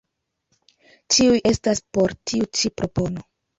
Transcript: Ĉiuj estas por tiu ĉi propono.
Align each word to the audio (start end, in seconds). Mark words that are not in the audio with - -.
Ĉiuj 1.17 1.37
estas 1.51 1.83
por 1.99 2.17
tiu 2.33 2.51
ĉi 2.61 2.75
propono. 2.83 3.29